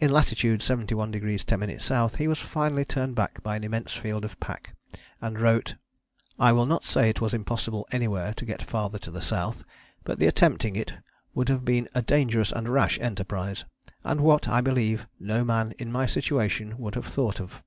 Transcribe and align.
In 0.00 0.10
latitude 0.10 0.58
71° 0.60 0.90
10´ 1.44 1.92
S. 2.02 2.14
he 2.16 2.26
was 2.26 2.40
finally 2.40 2.84
turned 2.84 3.14
back 3.14 3.40
by 3.44 3.54
an 3.54 3.62
immense 3.62 3.92
field 3.92 4.24
of 4.24 4.40
pack, 4.40 4.74
and 5.20 5.38
wrote: 5.38 5.76
"I 6.36 6.50
will 6.50 6.66
not 6.66 6.84
say 6.84 7.08
it 7.08 7.20
was 7.20 7.32
impossible 7.32 7.86
anywhere 7.92 8.34
to 8.34 8.44
get 8.44 8.60
farther 8.60 8.98
to 8.98 9.12
the 9.12 9.22
south; 9.22 9.62
but 10.02 10.18
the 10.18 10.26
attempting 10.26 10.74
it 10.74 10.94
would 11.32 11.48
have 11.48 11.64
been 11.64 11.88
a 11.94 12.02
dangerous 12.02 12.50
and 12.50 12.68
rash 12.70 12.98
enterprise, 12.98 13.64
and 14.02 14.20
what, 14.22 14.48
I 14.48 14.62
believe, 14.62 15.06
no 15.20 15.44
man 15.44 15.74
in 15.78 15.92
my 15.92 16.06
situation 16.06 16.76
would 16.78 16.96
have 16.96 17.06
thought 17.06 17.38
of. 17.40 17.62